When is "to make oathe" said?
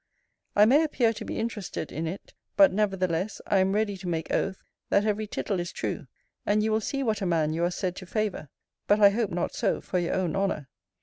3.97-4.55